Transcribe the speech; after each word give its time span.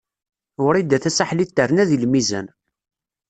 Wrida 0.63 0.97
Tasaḥlit 1.03 1.49
terna 1.57 1.83
deg 1.89 1.99
lmizan. 2.03 2.47